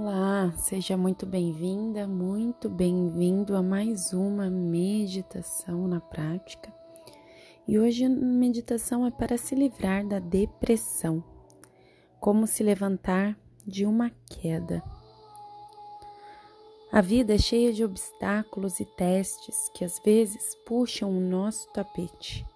Olá, 0.00 0.52
seja 0.56 0.96
muito 0.96 1.26
bem-vinda, 1.26 2.06
muito 2.06 2.68
bem-vindo 2.68 3.56
a 3.56 3.62
mais 3.64 4.12
uma 4.12 4.48
meditação 4.48 5.88
na 5.88 5.98
prática. 5.98 6.72
E 7.66 7.76
hoje 7.80 8.04
a 8.04 8.08
meditação 8.08 9.04
é 9.04 9.10
para 9.10 9.36
se 9.36 9.56
livrar 9.56 10.06
da 10.06 10.20
depressão. 10.20 11.22
Como 12.20 12.46
se 12.46 12.62
levantar 12.62 13.36
de 13.66 13.84
uma 13.84 14.08
queda. 14.30 14.84
A 16.92 17.00
vida 17.00 17.34
é 17.34 17.38
cheia 17.38 17.72
de 17.72 17.84
obstáculos 17.84 18.78
e 18.78 18.84
testes 18.84 19.68
que 19.74 19.84
às 19.84 19.98
vezes 19.98 20.54
puxam 20.64 21.10
o 21.10 21.20
nosso 21.20 21.68
tapete. 21.72 22.46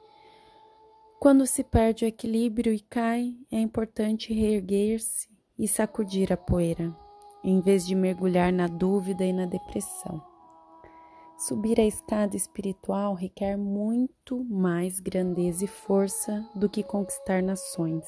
Quando 1.18 1.44
se 1.44 1.64
perde 1.64 2.04
o 2.04 2.08
equilíbrio 2.08 2.72
e 2.72 2.78
cai, 2.78 3.34
é 3.50 3.58
importante 3.58 4.32
reerguer-se 4.32 5.28
e 5.58 5.66
sacudir 5.66 6.32
a 6.32 6.36
poeira, 6.36 6.96
em 7.44 7.60
vez 7.60 7.86
de 7.86 7.94
mergulhar 7.94 8.52
na 8.52 8.66
dúvida 8.66 9.24
e 9.24 9.32
na 9.32 9.46
depressão. 9.46 10.22
Subir 11.36 11.80
a 11.80 11.84
escada 11.84 12.36
espiritual 12.36 13.14
requer 13.14 13.56
muito 13.56 14.44
mais 14.44 15.00
grandeza 15.00 15.64
e 15.64 15.68
força 15.68 16.48
do 16.54 16.68
que 16.68 16.82
conquistar 16.82 17.42
nações, 17.42 18.06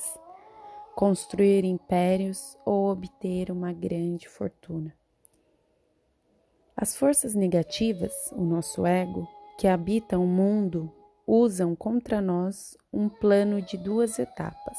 construir 0.95 1.65
impérios 1.65 2.57
ou 2.65 2.91
obter 2.91 3.51
uma 3.51 3.73
grande 3.73 4.29
fortuna. 4.29 4.95
As 6.77 6.97
forças 6.97 7.35
negativas, 7.35 8.13
o 8.33 8.45
nosso 8.45 8.87
ego, 8.87 9.29
que 9.59 9.67
habita 9.67 10.19
o 10.19 10.27
mundo 10.27 10.93
usam 11.27 11.75
contra 11.75 12.21
nós 12.21 12.77
um 12.93 13.09
plano 13.09 13.63
de 13.63 13.77
duas 13.77 14.19
etapas. 14.19 14.79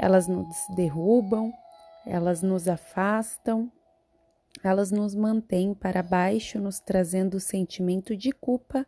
Elas 0.00 0.26
nos 0.26 0.56
derrubam, 0.74 1.52
elas 2.06 2.40
nos 2.40 2.68
afastam, 2.68 3.70
elas 4.62 4.90
nos 4.90 5.14
mantêm 5.14 5.74
para 5.74 6.02
baixo, 6.02 6.60
nos 6.60 6.78
trazendo 6.78 7.34
o 7.34 7.40
sentimento 7.40 8.16
de 8.16 8.30
culpa, 8.32 8.86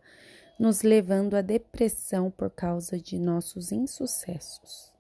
nos 0.59 0.83
levando 0.83 1.35
à 1.35 1.43
depressão 1.43 2.31
por 2.31 2.51
causa 2.51 2.99
de 2.99 3.19
nossos 3.19 3.73
insucessos. 3.73 4.93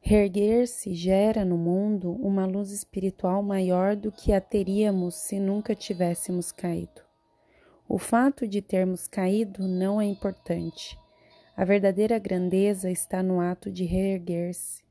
Reerguer-se 0.00 0.94
gera 0.94 1.44
no 1.44 1.58
mundo 1.58 2.12
uma 2.12 2.46
luz 2.46 2.70
espiritual 2.70 3.42
maior 3.42 3.96
do 3.96 4.12
que 4.12 4.32
a 4.32 4.40
teríamos 4.40 5.16
se 5.16 5.40
nunca 5.40 5.74
tivéssemos 5.74 6.52
caído. 6.52 7.02
O 7.88 7.98
fato 7.98 8.46
de 8.46 8.62
termos 8.62 9.08
caído 9.08 9.66
não 9.66 10.00
é 10.00 10.04
importante. 10.04 10.96
A 11.56 11.64
verdadeira 11.64 12.20
grandeza 12.20 12.88
está 12.88 13.20
no 13.20 13.40
ato 13.40 13.70
de 13.70 13.84
reerguer-se. 13.84 14.85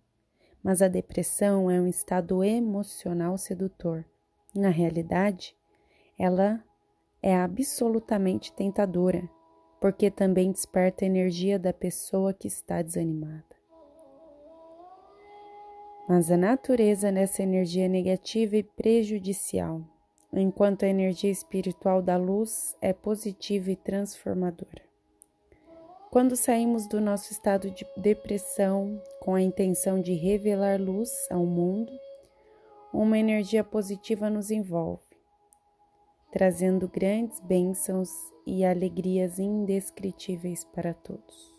Mas 0.66 0.81
a 0.81 0.88
depressão 0.88 1.69
é 1.69 1.80
um 1.80 1.85
estado 1.85 2.44
emocional 2.44 3.38
sedutor. 3.38 4.03
Na 4.52 4.69
realidade, 4.69 5.55
ela 6.17 6.59
é 7.21 7.35
absolutamente 7.35 8.52
tentadora, 8.52 9.30
porque 9.80 10.09
também 10.09 10.52
desperta 10.52 11.05
a 11.05 11.08
energia 11.08 11.59
da 11.59 11.71
pessoa 11.71 12.33
que 12.33 12.47
está 12.47 12.81
desanimada. 12.81 13.43
Mas 16.09 16.31
a 16.31 16.38
natureza 16.38 17.11
dessa 17.11 17.43
energia 17.43 17.88
negativa 17.88 18.58
e 18.58 18.63
prejudicial 18.63 19.83
enquanto 20.33 20.81
a 20.81 20.88
energia 20.88 21.30
espiritual 21.30 22.02
da 22.02 22.17
luz 22.17 22.75
é 22.81 22.91
positiva 22.91 23.69
e 23.69 23.75
transformadora. 23.75 24.94
Quando 26.16 26.33
saímos 26.38 26.88
do 26.88 27.02
nosso 27.02 27.33
estado 27.33 27.69
de 27.69 27.85
depressão 27.97 29.03
com 29.19 29.35
a 29.35 29.41
intenção 29.41 29.99
de 29.99 30.13
revelar 30.13 30.80
luz 30.80 31.11
ao 31.30 31.45
mundo, 31.45 31.91
uma 32.94 33.19
energia 33.19 33.66
positiva 33.66 34.30
nos 34.30 34.49
envolve, 34.49 35.03
trazendo 36.31 36.88
grandes 36.88 37.41
bênçãos 37.41 38.09
e 38.47 38.63
alegrias 38.63 39.39
indescritíveis 39.39 40.64
para 40.64 40.93
todos. 40.93 41.53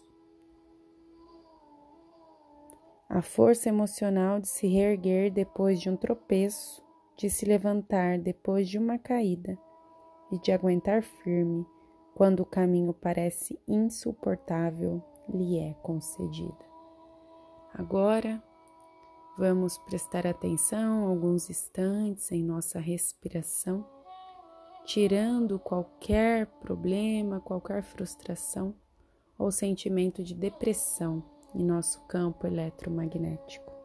A 3.11 3.21
força 3.21 3.69
emocional 3.69 4.41
de 4.41 4.49
se 4.49 4.67
reerguer 4.67 5.31
depois 5.31 5.78
de 5.78 5.91
um 5.91 5.97
tropeço 5.99 6.83
de 7.15 7.28
se 7.28 7.44
levantar 7.44 8.19
depois 8.19 8.71
de 8.71 8.78
uma 8.78 8.99
caída 8.99 9.59
e 10.33 10.38
de 10.38 10.50
aguentar 10.50 11.03
firme 11.03 11.67
quando 12.16 12.41
o 12.41 12.47
caminho 12.47 12.94
parece 12.94 13.60
insuportável, 13.69 15.04
lhe 15.28 15.59
é 15.59 15.75
concedida. 15.82 16.65
Agora, 17.75 18.43
vamos 19.37 19.77
prestar 19.77 20.26
atenção 20.26 21.06
alguns 21.06 21.50
instantes 21.50 22.32
em 22.32 22.43
nossa 22.43 22.81
respiração, 22.81 23.87
tirando 24.87 25.59
qualquer 25.59 26.47
problema, 26.47 27.38
qualquer 27.38 27.82
frustração 27.82 28.75
ou 29.38 29.53
sentimento 29.53 30.25
de 30.25 30.34
depressão 30.34 31.22
em 31.55 31.62
nosso 31.62 32.00
campo 32.06 32.47
eletromagnético 32.47 33.76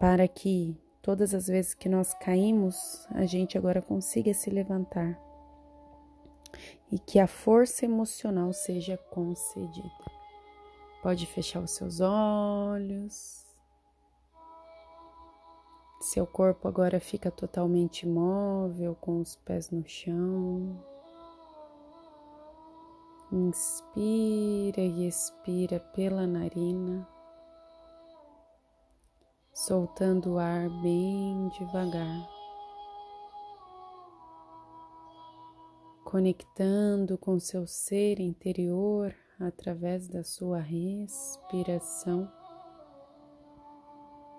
para 0.00 0.26
que 0.28 0.76
todas 1.00 1.32
as 1.32 1.46
vezes 1.46 1.74
que 1.74 1.88
nós 1.88 2.12
caímos, 2.14 3.06
a 3.10 3.24
gente 3.24 3.56
agora 3.56 3.80
consiga 3.80 4.34
se 4.34 4.50
levantar 4.50 5.25
e 6.90 6.98
que 6.98 7.18
a 7.18 7.26
força 7.26 7.84
emocional 7.84 8.52
seja 8.52 8.96
concedida. 8.96 10.04
Pode 11.02 11.26
fechar 11.26 11.60
os 11.60 11.72
seus 11.72 12.00
olhos. 12.00 13.44
Seu 16.00 16.26
corpo 16.26 16.68
agora 16.68 17.00
fica 17.00 17.30
totalmente 17.30 18.02
imóvel, 18.02 18.94
com 19.00 19.20
os 19.20 19.36
pés 19.36 19.70
no 19.70 19.86
chão. 19.88 20.78
Inspira 23.32 24.80
e 24.80 25.08
expira 25.08 25.80
pela 25.80 26.26
narina 26.26 27.06
soltando 29.56 30.34
o 30.34 30.38
ar 30.38 30.68
bem 30.82 31.48
devagar, 31.48 32.28
conectando 36.06 37.18
com 37.18 37.40
seu 37.40 37.66
ser 37.66 38.20
interior 38.20 39.12
através 39.40 40.06
da 40.06 40.22
sua 40.22 40.60
respiração. 40.60 42.30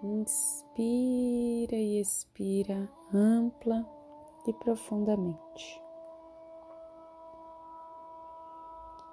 Inspira 0.02 1.76
e 1.76 2.00
expira 2.00 2.90
ampla 3.14 3.86
e 4.48 4.54
profundamente. 4.54 5.82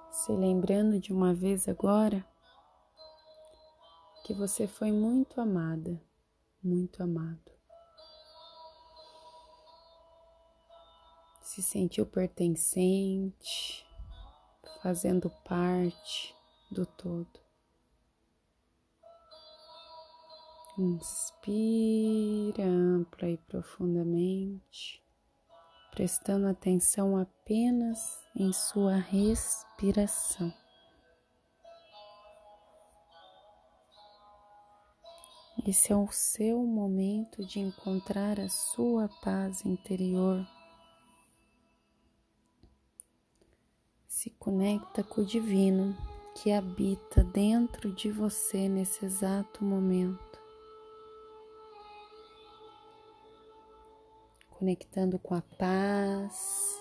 Se 0.09 0.31
lembrando 0.31 0.97
de 0.97 1.11
uma 1.11 1.33
vez 1.33 1.67
agora 1.67 2.25
que 4.23 4.33
você 4.33 4.65
foi 4.65 4.93
muito 4.93 5.41
amada, 5.41 6.01
muito 6.63 7.03
amado. 7.03 7.54
Se 11.55 11.61
sentiu 11.61 12.05
pertencente, 12.05 13.85
fazendo 14.83 15.29
parte 15.45 16.35
do 16.69 16.85
todo. 16.85 17.39
Inspira 20.77 22.65
ampla 22.65 23.29
e 23.29 23.37
profundamente, 23.37 25.01
prestando 25.91 26.45
atenção 26.47 27.15
apenas 27.15 28.19
em 28.35 28.51
sua 28.51 28.97
respiração. 28.97 30.53
Esse 35.65 35.93
é 35.93 35.95
o 35.95 36.11
seu 36.11 36.65
momento 36.65 37.45
de 37.45 37.61
encontrar 37.61 38.41
a 38.41 38.49
sua 38.49 39.07
paz 39.23 39.65
interior. 39.65 40.45
Se 44.25 44.31
conecta 44.39 45.03
com 45.03 45.21
o 45.21 45.23
divino 45.23 45.95
que 46.33 46.51
habita 46.51 47.23
dentro 47.23 47.91
de 47.91 48.09
você 48.09 48.67
nesse 48.67 49.05
exato 49.05 49.63
momento. 49.63 50.39
Conectando 54.49 55.19
com 55.19 55.35
a 55.35 55.43
paz, 55.59 56.75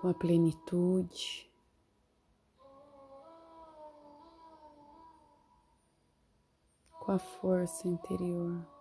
com 0.00 0.08
a 0.08 0.14
plenitude. 0.14 1.48
com 6.98 7.12
a 7.12 7.18
força 7.18 7.88
interior. 7.88 8.77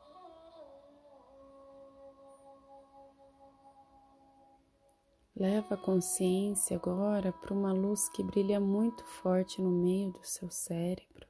Leva 5.40 5.76
a 5.76 5.78
consciência 5.78 6.78
agora 6.78 7.32
para 7.32 7.54
uma 7.54 7.72
luz 7.72 8.10
que 8.10 8.24
brilha 8.24 8.60
muito 8.60 9.06
forte 9.06 9.62
no 9.62 9.70
meio 9.70 10.12
do 10.12 10.26
seu 10.26 10.50
cérebro. 10.50 11.28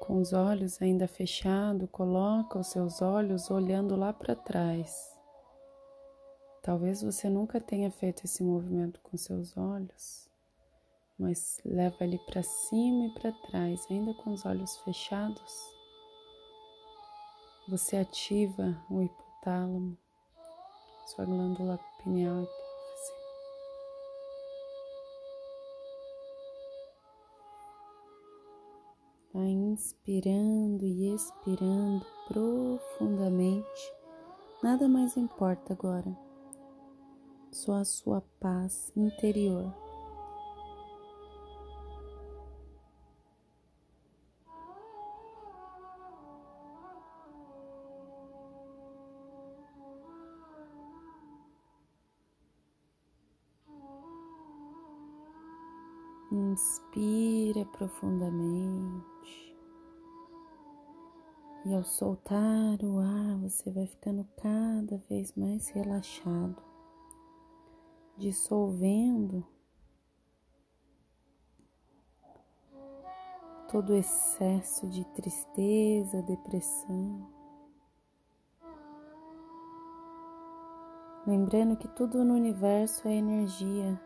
Com 0.00 0.22
os 0.22 0.32
olhos 0.32 0.80
ainda 0.80 1.06
fechados, 1.06 1.86
coloca 1.92 2.58
os 2.58 2.68
seus 2.68 3.02
olhos 3.02 3.50
olhando 3.50 3.94
lá 3.94 4.10
para 4.14 4.34
trás. 4.34 5.14
Talvez 6.62 7.02
você 7.02 7.28
nunca 7.28 7.60
tenha 7.60 7.90
feito 7.90 8.24
esse 8.24 8.42
movimento 8.42 9.02
com 9.02 9.18
seus 9.18 9.54
olhos, 9.54 10.30
mas 11.18 11.60
leva 11.62 11.98
ele 12.00 12.18
para 12.20 12.42
cima 12.42 13.04
e 13.04 13.14
para 13.20 13.32
trás, 13.32 13.86
ainda 13.90 14.14
com 14.14 14.32
os 14.32 14.46
olhos 14.46 14.78
fechados. 14.78 15.75
Você 17.68 17.96
ativa 17.96 18.80
o 18.88 19.02
hipotálamo, 19.02 19.98
sua 21.06 21.24
glândula 21.24 21.80
pineal 21.98 22.44
hipófise. 22.44 23.12
Vai 29.34 29.48
inspirando 29.48 30.86
e 30.86 31.12
expirando 31.12 32.06
profundamente. 32.28 33.92
Nada 34.62 34.86
mais 34.86 35.16
importa 35.16 35.72
agora. 35.72 36.16
Só 37.50 37.74
a 37.74 37.84
sua 37.84 38.20
paz 38.38 38.92
interior. 38.94 39.85
Profundamente. 57.86 59.56
E 61.64 61.74
ao 61.74 61.84
soltar 61.84 62.82
o 62.82 62.98
ar, 62.98 63.38
você 63.38 63.70
vai 63.70 63.86
ficando 63.86 64.26
cada 64.36 64.98
vez 65.08 65.32
mais 65.34 65.68
relaxado, 65.68 66.62
dissolvendo 68.16 69.44
todo 73.68 73.90
o 73.90 73.96
excesso 73.96 74.88
de 74.88 75.04
tristeza, 75.06 76.22
depressão. 76.22 77.28
Lembrando 81.26 81.76
que 81.76 81.88
tudo 81.88 82.24
no 82.24 82.34
universo 82.34 83.08
é 83.08 83.14
energia. 83.16 84.00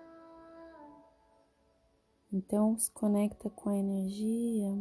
Então 2.33 2.79
se 2.79 2.91
conecta 2.93 3.51
com 3.51 3.71
a 3.71 3.77
energia 3.77 4.73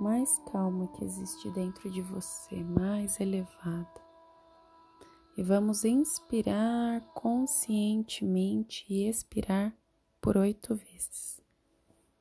mais 0.00 0.38
calma 0.50 0.88
que 0.88 1.04
existe 1.04 1.50
dentro 1.50 1.90
de 1.90 2.00
você, 2.02 2.56
mais 2.62 3.20
elevada. 3.20 4.02
E 5.36 5.42
vamos 5.42 5.84
inspirar 5.84 7.00
conscientemente 7.12 8.84
e 8.88 9.08
expirar 9.08 9.74
por 10.20 10.36
oito 10.36 10.74
vezes. 10.74 11.40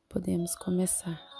Podemos 0.09 0.55
começar. 0.55 1.32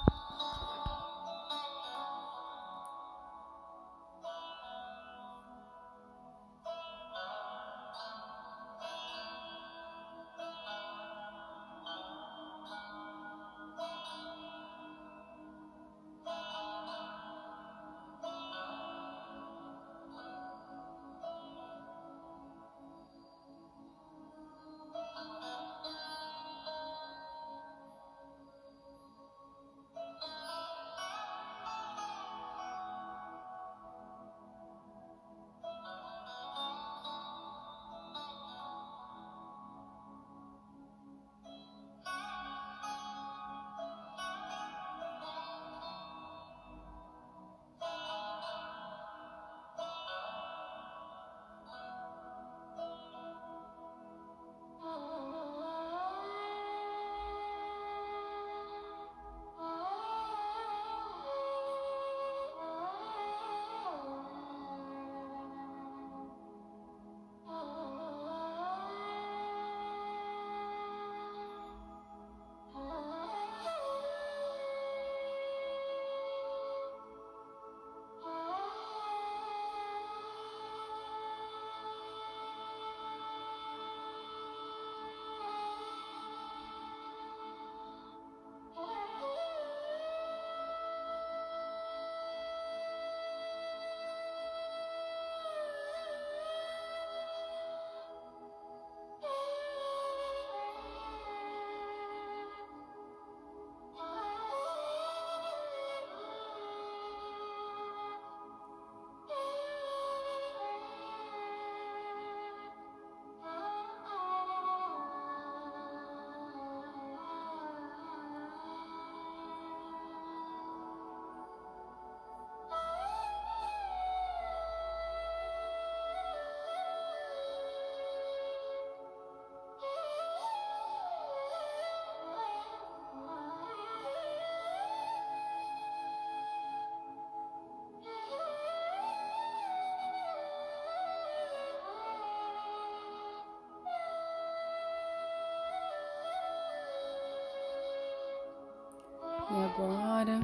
E 149.54 149.66
agora, 149.66 150.40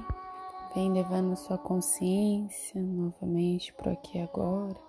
vem 0.75 0.93
levando 0.93 1.35
sua 1.35 1.57
consciência 1.57 2.79
novamente 2.79 3.73
para 3.73 3.93
aqui 3.93 4.19
agora, 4.19 4.79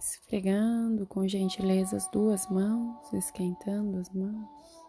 esfregando 0.00 1.06
com 1.06 1.28
gentileza 1.28 1.98
as 1.98 2.08
duas 2.08 2.48
mãos, 2.48 3.12
esquentando 3.12 3.98
as 3.98 4.08
mãos, 4.08 4.82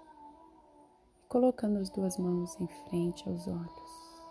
colocando 1.28 1.80
as 1.80 1.90
duas 1.90 2.18
mãos 2.18 2.58
em 2.62 2.68
frente 2.88 3.28
aos 3.28 3.46
olhos. 3.46 4.22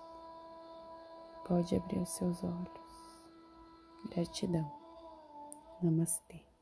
Pode 1.46 1.76
abrir 1.76 1.98
os 1.98 2.08
seus 2.08 2.42
olhos. 2.42 3.20
Gratidão. 4.10 4.72
Namastê. 5.82 6.53